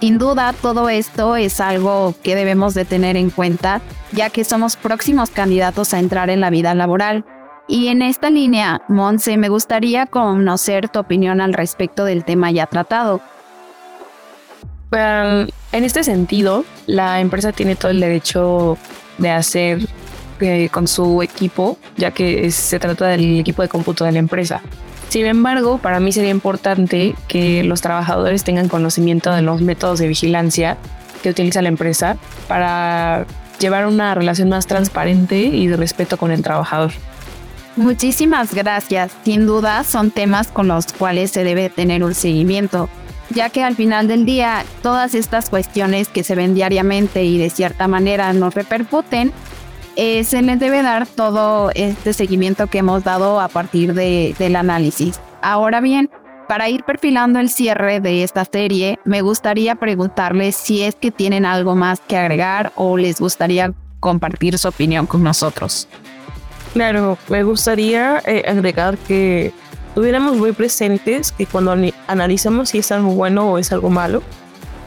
Sin 0.00 0.18
duda, 0.18 0.52
todo 0.60 0.90
esto 0.90 1.36
es 1.36 1.60
algo 1.60 2.14
que 2.22 2.34
debemos 2.34 2.74
de 2.74 2.84
tener 2.84 3.16
en 3.16 3.30
cuenta, 3.30 3.80
ya 4.12 4.28
que 4.28 4.44
somos 4.44 4.76
próximos 4.76 5.30
candidatos 5.30 5.94
a 5.94 5.98
entrar 5.98 6.28
en 6.28 6.40
la 6.40 6.50
vida 6.50 6.74
laboral 6.74 7.24
y 7.66 7.88
en 7.88 8.02
esta 8.02 8.28
línea, 8.28 8.82
Monse, 8.88 9.38
me 9.38 9.48
gustaría 9.48 10.06
conocer 10.06 10.90
tu 10.90 10.98
opinión 10.98 11.40
al 11.40 11.54
respecto 11.54 12.04
del 12.04 12.24
tema 12.24 12.50
ya 12.50 12.66
tratado. 12.66 13.20
en 14.92 15.48
este 15.72 16.04
sentido, 16.04 16.64
la 16.86 17.20
empresa 17.20 17.52
tiene 17.52 17.74
todo 17.74 17.90
el 17.90 18.00
derecho 18.00 18.76
de 19.18 19.30
hacer 19.30 19.88
eh, 20.40 20.68
con 20.70 20.86
su 20.86 21.22
equipo, 21.22 21.78
ya 21.96 22.10
que 22.10 22.50
se 22.50 22.78
trata 22.78 23.08
del 23.08 23.40
equipo 23.40 23.62
de 23.62 23.68
cómputo 23.68 24.04
de 24.04 24.12
la 24.12 24.18
empresa. 24.18 24.60
Sin 25.14 25.26
embargo, 25.26 25.78
para 25.78 26.00
mí 26.00 26.10
sería 26.10 26.32
importante 26.32 27.14
que 27.28 27.62
los 27.62 27.80
trabajadores 27.80 28.42
tengan 28.42 28.66
conocimiento 28.66 29.32
de 29.32 29.42
los 29.42 29.60
métodos 29.60 30.00
de 30.00 30.08
vigilancia 30.08 30.76
que 31.22 31.30
utiliza 31.30 31.62
la 31.62 31.68
empresa 31.68 32.16
para 32.48 33.24
llevar 33.60 33.86
una 33.86 34.16
relación 34.16 34.48
más 34.48 34.66
transparente 34.66 35.36
y 35.38 35.68
de 35.68 35.76
respeto 35.76 36.16
con 36.16 36.32
el 36.32 36.42
trabajador. 36.42 36.90
Muchísimas 37.76 38.52
gracias. 38.54 39.12
Sin 39.24 39.46
duda 39.46 39.84
son 39.84 40.10
temas 40.10 40.48
con 40.48 40.66
los 40.66 40.92
cuales 40.92 41.30
se 41.30 41.44
debe 41.44 41.70
tener 41.70 42.02
un 42.02 42.16
seguimiento, 42.16 42.88
ya 43.30 43.50
que 43.50 43.62
al 43.62 43.76
final 43.76 44.08
del 44.08 44.26
día 44.26 44.64
todas 44.82 45.14
estas 45.14 45.48
cuestiones 45.48 46.08
que 46.08 46.24
se 46.24 46.34
ven 46.34 46.56
diariamente 46.56 47.22
y 47.22 47.38
de 47.38 47.50
cierta 47.50 47.86
manera 47.86 48.32
nos 48.32 48.52
repercuten, 48.56 49.32
eh, 49.96 50.24
se 50.24 50.42
les 50.42 50.58
debe 50.58 50.82
dar 50.82 51.06
todo 51.06 51.70
este 51.74 52.12
seguimiento 52.12 52.66
que 52.66 52.78
hemos 52.78 53.04
dado 53.04 53.40
a 53.40 53.48
partir 53.48 53.94
del 53.94 54.56
análisis. 54.56 55.20
Ahora 55.42 55.80
bien, 55.80 56.10
para 56.48 56.68
ir 56.68 56.84
perfilando 56.84 57.38
el 57.38 57.48
cierre 57.48 58.00
de 58.00 58.22
esta 58.22 58.44
serie, 58.44 58.98
me 59.04 59.22
gustaría 59.22 59.76
preguntarles 59.76 60.56
si 60.56 60.82
es 60.82 60.94
que 60.94 61.10
tienen 61.10 61.46
algo 61.46 61.74
más 61.74 62.00
que 62.00 62.16
agregar 62.16 62.72
o 62.76 62.96
les 62.96 63.20
gustaría 63.20 63.72
compartir 64.00 64.58
su 64.58 64.68
opinión 64.68 65.06
con 65.06 65.22
nosotros. 65.22 65.88
Claro, 66.74 67.16
me 67.28 67.42
gustaría 67.44 68.20
eh, 68.26 68.44
agregar 68.46 68.98
que 68.98 69.52
tuviéramos 69.94 70.36
muy 70.36 70.52
presentes 70.52 71.32
que 71.32 71.46
cuando 71.46 71.74
analizamos 72.06 72.70
si 72.70 72.78
es 72.78 72.92
algo 72.92 73.10
bueno 73.10 73.52
o 73.52 73.58
es 73.58 73.72
algo 73.72 73.90
malo, 73.90 74.22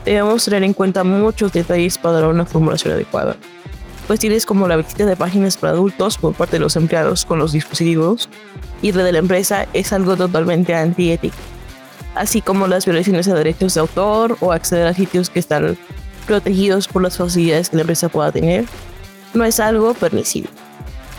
debemos 0.05 0.45
tener 0.45 0.63
en 0.63 0.73
cuenta 0.73 1.03
muchos 1.03 1.51
detalles 1.53 1.97
para 1.97 2.19
dar 2.19 2.29
una 2.29 2.45
formulación 2.45 2.93
adecuada. 2.93 3.35
Cuestiones 4.07 4.45
como 4.45 4.69
la 4.69 4.77
visita 4.77 5.05
de 5.05 5.17
páginas 5.17 5.57
para 5.57 5.73
adultos 5.73 6.17
por 6.17 6.33
parte 6.33 6.55
de 6.55 6.61
los 6.61 6.77
empleados 6.77 7.25
con 7.25 7.39
los 7.39 7.51
dispositivos 7.51 8.29
y 8.81 8.93
de 8.93 9.11
la 9.11 9.17
empresa 9.19 9.67
es 9.73 9.91
algo 9.91 10.15
totalmente 10.15 10.73
antiético, 10.73 11.35
así 12.15 12.41
como 12.41 12.67
las 12.67 12.85
violaciones 12.85 13.27
a 13.27 13.33
derechos 13.33 13.73
de 13.73 13.81
autor 13.81 14.37
o 14.39 14.53
acceder 14.53 14.87
a 14.87 14.93
sitios 14.93 15.29
que 15.29 15.39
están 15.39 15.77
protegidos 16.25 16.87
por 16.87 17.01
las 17.01 17.17
facilidades 17.17 17.69
que 17.69 17.75
la 17.75 17.81
empresa 17.81 18.07
pueda 18.07 18.31
tener, 18.31 18.63
no 19.33 19.43
es 19.43 19.59
algo 19.59 19.93
permisible. 19.93 20.51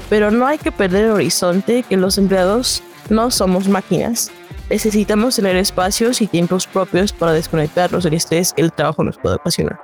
Pero 0.09 0.31
no 0.31 0.47
hay 0.47 0.57
que 0.57 0.73
perder 0.73 1.05
el 1.05 1.11
horizonte 1.11 1.83
que 1.83 1.99
los 1.99 2.17
empleados 2.17 2.83
no 3.11 3.31
somos 3.31 3.69
máquinas. 3.69 4.31
Necesitamos 4.71 5.37
tener 5.37 5.57
espacios 5.57 6.23
y 6.23 6.27
tiempos 6.27 6.67
propios 6.67 7.13
para 7.13 7.33
desconectarnos 7.33 8.05
del 8.05 8.15
estrés 8.15 8.55
que 8.55 8.63
el 8.63 8.73
trabajo 8.73 9.05
nos 9.05 9.19
puede 9.19 9.37
ocasionar. 9.37 9.79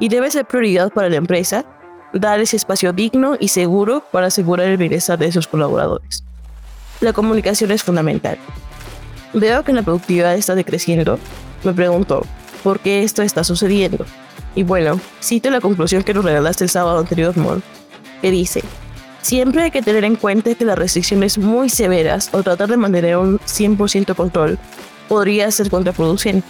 Y 0.00 0.08
debe 0.08 0.30
ser 0.30 0.46
prioridad 0.46 0.90
para 0.90 1.08
la 1.08 1.16
empresa 1.16 1.64
dar 2.12 2.40
ese 2.40 2.56
espacio 2.56 2.92
digno 2.92 3.36
y 3.38 3.48
seguro 3.48 4.04
para 4.10 4.28
asegurar 4.28 4.68
el 4.68 4.76
bienestar 4.76 5.18
de 5.18 5.32
sus 5.32 5.46
colaboradores. 5.46 6.24
La 7.00 7.12
comunicación 7.12 7.70
es 7.70 7.82
fundamental. 7.82 8.38
Veo 9.34 9.62
que 9.64 9.72
la 9.72 9.82
productividad 9.82 10.34
está 10.34 10.54
decreciendo. 10.54 11.18
Me 11.62 11.72
pregunto, 11.72 12.24
¿por 12.62 12.80
qué 12.80 13.02
esto 13.02 13.22
está 13.22 13.44
sucediendo? 13.44 14.06
Y 14.54 14.62
bueno, 14.62 14.98
cito 15.22 15.50
la 15.50 15.60
conclusión 15.60 16.02
que 16.02 16.14
nos 16.14 16.24
regalaste 16.24 16.64
el 16.64 16.70
sábado 16.70 16.98
anterior, 16.98 17.36
Mon, 17.36 17.62
que 18.22 18.30
dice, 18.30 18.62
Siempre 19.26 19.64
hay 19.64 19.70
que 19.72 19.82
tener 19.82 20.04
en 20.04 20.14
cuenta 20.14 20.54
que 20.54 20.64
las 20.64 20.78
restricciones 20.78 21.36
muy 21.36 21.68
severas 21.68 22.28
o 22.30 22.44
tratar 22.44 22.68
de 22.68 22.76
mantener 22.76 23.16
un 23.16 23.40
100% 23.40 24.14
control 24.14 24.56
podría 25.08 25.50
ser 25.50 25.68
contraproducente. 25.68 26.46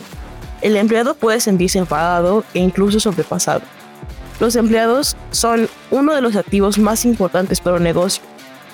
El 0.60 0.76
empleado 0.76 1.14
puede 1.14 1.40
sentirse 1.40 1.78
enfadado 1.78 2.44
e 2.52 2.58
incluso 2.58 3.00
sobrepasado. 3.00 3.62
Los 4.40 4.56
empleados 4.56 5.16
son 5.30 5.68
uno 5.90 6.14
de 6.14 6.20
los 6.20 6.36
activos 6.36 6.78
más 6.78 7.04
importantes 7.04 7.60
para 7.60 7.76
un 7.76 7.82
negocio 7.82 8.22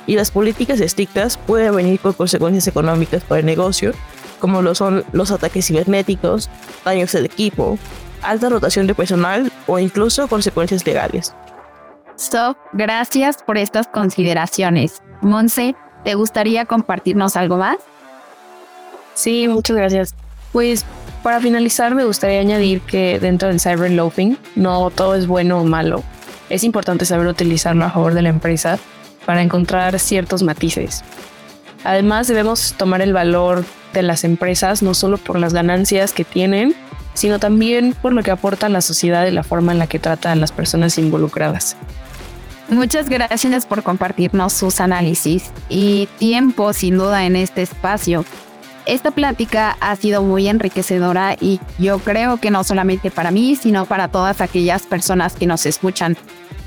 y 0.07 0.16
las 0.16 0.31
políticas 0.31 0.81
estrictas 0.81 1.37
pueden 1.37 1.76
venir 1.76 2.00
con 2.00 2.12
consecuencias 2.12 2.66
económicas 2.66 3.23
para 3.23 3.40
el 3.40 3.47
negocio, 3.47 3.92
como 4.40 4.62
lo 4.62 4.75
son 4.75 5.04
los 5.12 5.31
ataques 5.31 5.66
cibernéticos, 5.66 6.50
daños 6.85 7.14
al 7.14 7.26
equipo, 7.26 7.78
alta 8.23 8.49
rotación 8.49 8.87
de 8.87 8.95
personal 8.95 9.52
o 9.66 9.78
incluso 9.78 10.26
consecuencias 10.26 10.85
legales. 10.85 11.35
So, 12.16 12.57
gracias 12.73 13.42
por 13.42 13.57
estas 13.59 13.87
consideraciones. 13.87 15.00
Monse, 15.21 15.76
¿te 16.04 16.14
gustaría 16.14 16.66
compartirnos 16.66 17.37
algo 17.37 17.57
más? 17.57 17.76
Sí, 19.14 19.47
muchas 19.49 19.76
gracias. 19.76 20.14
Pues 20.52 20.85
para 21.23 21.41
finalizar 21.41 21.95
me 21.95 22.05
gustaría 22.05 22.41
añadir 22.41 22.81
que 22.81 23.19
dentro 23.19 23.49
del 23.49 23.61
cyberloafing 23.61 24.38
no 24.57 24.91
todo 24.91 25.14
es 25.14 25.26
bueno 25.26 25.61
o 25.61 25.64
malo. 25.64 26.02
Es 26.50 26.64
importante 26.64 27.05
saber 27.05 27.26
utilizarlo 27.26 27.85
a 27.85 27.91
favor 27.91 28.14
de 28.14 28.23
la 28.23 28.29
empresa 28.29 28.79
para 29.25 29.43
encontrar 29.43 29.99
ciertos 29.99 30.43
matices. 30.43 31.02
Además 31.85 32.29
debemos 32.29 32.75
tomar 32.76 33.02
el 33.02 33.12
valor 33.12 33.64
de 33.93 34.02
las 34.02 34.25
empresas 34.25 34.83
no 34.83 34.95
solo 34.95 35.19
por 35.19 35.38
las 35.38 35.52
ganancias 35.52 36.12
que 36.12 36.25
tienen, 36.25 36.75
sino 37.14 37.38
también 37.38 37.95
por 38.00 38.12
lo 38.12 38.23
que 38.23 38.31
aporta 38.31 38.67
a 38.67 38.71
la 38.71 38.81
sociedad 38.81 39.26
y 39.26 39.31
la 39.31 39.43
forma 39.43 39.73
en 39.73 39.79
la 39.79 39.87
que 39.87 39.99
trata 39.99 40.33
a 40.33 40.37
las 40.37 40.52
personas 40.52 40.99
involucradas. 40.99 41.76
Muchas 42.69 43.09
gracias 43.09 43.67
por 43.67 43.83
compartirnos 43.83 44.52
sus 44.52 44.81
análisis 44.81 45.50
y 45.69 46.09
tiempo 46.19 46.73
sin 46.73 46.97
duda 46.97 47.26
en 47.26 47.37
este 47.37 47.62
espacio. 47.62 48.25
Esta 48.85 49.12
plática 49.12 49.77
ha 49.81 49.95
sido 49.97 50.23
muy 50.23 50.49
enriquecedora 50.49 51.37
y 51.41 51.61
yo 51.79 51.99
creo 52.01 52.39
que 52.39 52.51
no 52.51 52.65
solamente 52.65 53.11
para 53.11 53.31
mí, 53.31 53.55
sino 53.57 53.87
para 53.87 54.09
todas 54.09 54.41
aquellas 54.41 54.87
personas 54.87 55.35
que 55.35 55.47
nos 55.47 55.67
escuchan. 55.67 56.17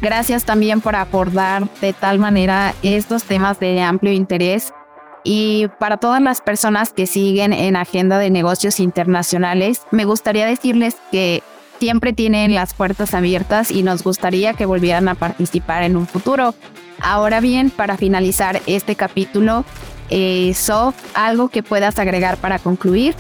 Gracias 0.02 0.46
también 0.46 0.82
por 0.82 0.96
abordar 0.96 1.68
de 1.82 1.94
tal 1.94 2.20
manera 2.20 2.74
estos 2.84 3.24
temas 3.24 3.60
de 3.60 3.82
amplio 3.82 4.14
interés 4.14 4.74
y 5.26 5.68
para 5.80 5.98
todas 5.98 6.22
las 6.22 6.40
personas 6.40 6.94
que 6.94 7.08
siguen 7.08 7.52
en 7.52 7.76
Agenda 7.76 8.20
de 8.20 8.30
Negocios 8.30 8.80
Internacionales, 8.80 9.82
me 9.90 10.06
gustaría 10.06 10.46
decirles 10.46 10.98
que 11.12 11.42
siempre 11.80 12.14
tienen 12.14 12.54
las 12.54 12.76
puertas 12.76 13.16
abiertas 13.16 13.72
y 13.72 13.82
nos 13.82 14.04
gustaría 14.04 14.54
que 14.54 14.68
volvieran 14.68 15.08
a 15.08 15.16
participar 15.16 15.84
en 15.84 15.98
un 15.98 16.06
futuro. 16.06 16.54
Ahora 17.02 17.40
bien, 17.40 17.72
para 17.72 17.98
finalizar 17.98 18.62
este 18.68 18.96
capítulo, 18.96 19.66
eh, 20.10 20.54
Sof, 20.54 20.96
¿algo 21.14 21.50
que 21.50 21.64
puedas 21.64 22.00
agregar 22.00 22.38
para 22.38 22.60
concluir? 22.60 23.16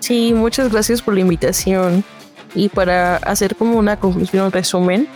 Sí, 0.00 0.32
muchas 0.34 0.72
gracias 0.72 1.02
por 1.02 1.14
la 1.14 1.20
invitación. 1.20 2.04
Y 2.54 2.68
para 2.68 3.16
hacer 3.16 3.54
como 3.54 3.78
una 3.78 3.98
conclusión, 3.98 4.50
resumen, 4.50 5.08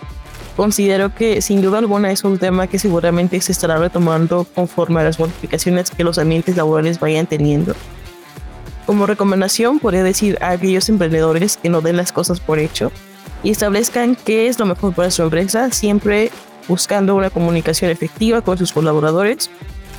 Considero 0.57 1.13
que 1.13 1.43
sin 1.43 1.63
duda 1.63 1.79
alguna 1.79 2.13
es 2.13 2.23
un 2.23 2.39
tema 2.39 2.69
que 2.69 2.79
seguramente 2.79 3.41
se 3.41 3.51
estará 3.51 3.77
retomando 3.77 4.47
conforme 4.55 5.01
a 5.01 5.05
las 5.05 5.19
modificaciones 5.19 5.91
que 5.91 6.05
los 6.05 6.19
ambientes 6.19 6.57
laborales 6.57 7.01
vayan 7.01 7.27
teniendo. 7.27 7.75
Como 8.87 9.07
recomendación, 9.07 9.81
podría 9.81 10.05
decir 10.05 10.39
a 10.41 10.51
aquellos 10.51 10.89
emprendedores 10.89 11.57
que 11.57 11.71
no 11.71 11.81
den 11.81 11.97
las 11.97 12.13
cosas 12.13 12.39
por 12.39 12.61
hecho 12.61 12.93
y 13.43 13.51
establezcan 13.51 14.17
qué 14.17 14.47
es 14.47 14.59
lo 14.61 14.67
mejor 14.67 14.95
para 14.95 15.11
su 15.11 15.23
empresa, 15.23 15.71
siempre 15.73 16.31
buscando 16.69 17.17
una 17.17 17.31
comunicación 17.31 17.91
efectiva 17.91 18.41
con 18.41 18.57
sus 18.57 18.73
colaboradores. 18.73 19.51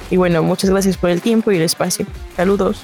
Y 0.09 0.17
bueno, 0.17 0.43
muchas 0.43 0.69
gracias 0.69 0.97
por 0.97 1.09
el 1.09 1.21
tiempo 1.21 1.51
y 1.51 1.57
el 1.57 1.63
espacio. 1.63 2.05
Saludos. 2.35 2.83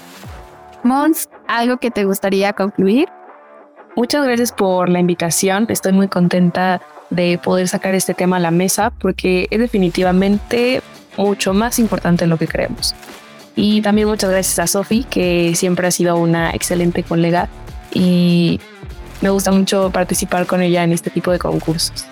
Mons, 0.83 1.29
¿algo 1.47 1.77
que 1.77 1.91
te 1.91 2.05
gustaría 2.05 2.53
concluir? 2.53 3.07
Muchas 3.95 4.25
gracias 4.25 4.51
por 4.51 4.89
la 4.89 4.99
invitación. 4.99 5.67
Estoy 5.69 5.91
muy 5.91 6.07
contenta 6.07 6.81
de 7.09 7.37
poder 7.37 7.67
sacar 7.67 7.93
este 7.93 8.13
tema 8.13 8.37
a 8.37 8.39
la 8.39 8.51
mesa 8.51 8.91
porque 8.99 9.47
es 9.51 9.59
definitivamente 9.59 10.81
mucho 11.17 11.53
más 11.53 11.77
importante 11.77 12.23
de 12.23 12.29
lo 12.29 12.37
que 12.37 12.47
creemos. 12.47 12.95
Y 13.55 13.81
también 13.81 14.07
muchas 14.07 14.29
gracias 14.29 14.59
a 14.59 14.67
Sofi, 14.67 15.03
que 15.03 15.53
siempre 15.55 15.87
ha 15.87 15.91
sido 15.91 16.15
una 16.15 16.51
excelente 16.51 17.03
colega 17.03 17.49
y 17.93 18.61
me 19.19 19.29
gusta 19.29 19.51
mucho 19.51 19.91
participar 19.91 20.47
con 20.47 20.61
ella 20.61 20.83
en 20.83 20.93
este 20.93 21.09
tipo 21.09 21.31
de 21.31 21.39
concursos. 21.39 22.05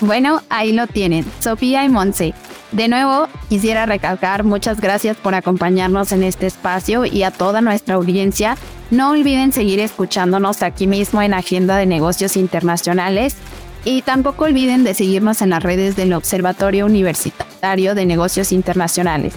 Bueno, 0.00 0.42
ahí 0.50 0.72
lo 0.72 0.86
tienen, 0.86 1.24
Sofía 1.40 1.84
y 1.84 1.88
Monse. 1.88 2.34
De 2.72 2.86
nuevo, 2.86 3.28
quisiera 3.48 3.86
recalcar 3.86 4.44
muchas 4.44 4.80
gracias 4.80 5.16
por 5.16 5.34
acompañarnos 5.34 6.12
en 6.12 6.22
este 6.22 6.46
espacio 6.46 7.06
y 7.06 7.22
a 7.22 7.30
toda 7.30 7.62
nuestra 7.62 7.94
audiencia. 7.94 8.56
No 8.90 9.10
olviden 9.10 9.52
seguir 9.52 9.80
escuchándonos 9.80 10.62
aquí 10.62 10.86
mismo 10.86 11.22
en 11.22 11.32
Agenda 11.32 11.78
de 11.78 11.86
Negocios 11.86 12.36
Internacionales 12.36 13.36
y 13.84 14.02
tampoco 14.02 14.44
olviden 14.44 14.84
de 14.84 14.92
seguirnos 14.92 15.40
en 15.40 15.50
las 15.50 15.62
redes 15.62 15.96
del 15.96 16.12
Observatorio 16.12 16.84
Universitario 16.84 17.94
de 17.94 18.04
Negocios 18.04 18.52
Internacionales, 18.52 19.32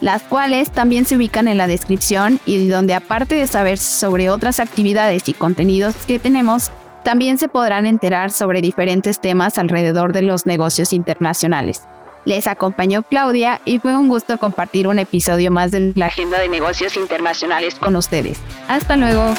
las 0.00 0.22
cuales 0.22 0.70
también 0.70 1.06
se 1.06 1.16
ubican 1.16 1.48
en 1.48 1.58
la 1.58 1.66
descripción 1.66 2.38
y 2.46 2.68
donde 2.68 2.94
aparte 2.94 3.34
de 3.34 3.48
saber 3.48 3.78
sobre 3.78 4.30
otras 4.30 4.60
actividades 4.60 5.28
y 5.28 5.34
contenidos 5.34 5.96
que 6.06 6.20
tenemos, 6.20 6.70
también 7.02 7.36
se 7.38 7.48
podrán 7.48 7.84
enterar 7.84 8.30
sobre 8.30 8.62
diferentes 8.62 9.20
temas 9.20 9.58
alrededor 9.58 10.12
de 10.12 10.22
los 10.22 10.46
negocios 10.46 10.92
internacionales. 10.92 11.82
Les 12.26 12.48
acompañó 12.48 13.04
Claudia 13.04 13.60
y 13.64 13.78
fue 13.78 13.96
un 13.96 14.08
gusto 14.08 14.36
compartir 14.36 14.88
un 14.88 14.98
episodio 14.98 15.52
más 15.52 15.70
de 15.70 15.92
la 15.94 16.06
Agenda 16.06 16.40
de 16.40 16.48
Negocios 16.48 16.96
Internacionales 16.96 17.76
con 17.76 17.94
ustedes. 17.94 18.40
Hasta 18.66 18.96
luego. 18.96 19.32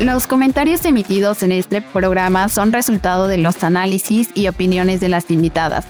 Los 0.00 0.26
comentarios 0.26 0.84
emitidos 0.84 1.42
en 1.42 1.52
este 1.52 1.80
programa 1.80 2.50
son 2.50 2.72
resultado 2.72 3.26
de 3.26 3.38
los 3.38 3.64
análisis 3.64 4.28
y 4.34 4.48
opiniones 4.48 5.00
de 5.00 5.08
las 5.08 5.30
invitadas 5.30 5.86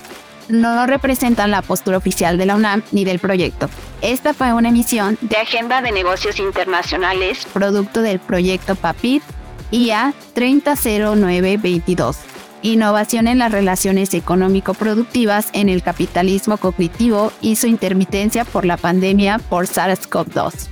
no 0.48 0.84
representan 0.84 1.52
la 1.52 1.62
postura 1.62 1.96
oficial 1.96 2.36
de 2.36 2.44
la 2.44 2.56
UNAM 2.56 2.82
ni 2.90 3.04
del 3.04 3.20
proyecto. 3.20 3.70
Esta 4.02 4.34
fue 4.34 4.52
una 4.52 4.70
emisión 4.70 5.16
de 5.20 5.36
Agenda 5.36 5.80
de 5.80 5.92
Negocios 5.92 6.40
Internacionales, 6.40 7.46
producto 7.52 8.02
del 8.02 8.18
proyecto 8.18 8.74
PAPIT 8.74 9.22
IA 9.70 10.14
300922. 10.34 12.16
Innovación 12.62 13.26
en 13.26 13.38
las 13.38 13.52
relaciones 13.52 14.12
económico-productivas 14.12 15.48
en 15.54 15.68
el 15.68 15.82
capitalismo 15.82 16.58
cognitivo 16.58 17.32
y 17.40 17.56
su 17.56 17.66
intermitencia 17.66 18.44
por 18.44 18.66
la 18.66 18.76
pandemia 18.76 19.38
por 19.38 19.66
SARS-CoV-2. 19.66 20.68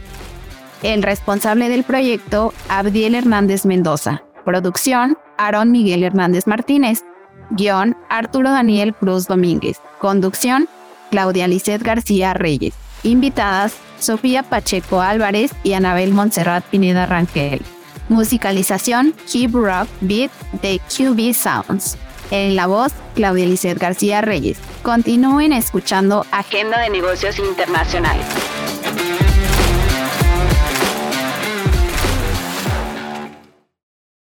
El 0.83 1.03
responsable 1.03 1.69
del 1.69 1.85
proyecto, 1.85 2.53
Abdiel 2.69 3.15
Hernández 3.15 3.65
Mendoza. 3.65 4.23
Producción, 4.45 5.17
Aaron 5.39 5.71
Miguel 5.73 6.03
Hernández 6.03 6.47
Martínez. 6.47 7.05
Guión, 7.51 7.97
Arturo 8.11 8.51
Daniel 8.51 8.95
Cruz 8.95 9.27
Domínguez. 9.27 9.81
Conducción, 9.99 10.69
Claudia 11.11 11.49
Lisset 11.49 11.83
García 11.83 12.35
Reyes. 12.35 12.75
Invitadas, 13.03 13.75
Sofía 13.99 14.43
Pacheco 14.43 15.01
Álvarez 15.01 15.53
y 15.65 15.73
Anabel 15.73 16.13
Montserrat 16.13 16.65
Pineda 16.65 17.07
Rangel. 17.07 17.63
Musicalización, 18.09 19.15
Hip 19.33 19.55
Rock 19.55 19.89
Beat 20.01 20.31
de 20.63 20.81
QB 20.89 21.35
Sounds. 21.35 21.97
En 22.31 22.57
la 22.57 22.67
voz, 22.67 22.93
Claudia 23.15 23.47
Lisset 23.47 23.79
García 23.79 24.21
Reyes. 24.21 24.59
Continúen 24.83 25.53
escuchando 25.53 26.27
Agenda 26.31 26.79
de 26.81 26.91
Negocios 26.91 27.39
Internacionales. 27.39 28.27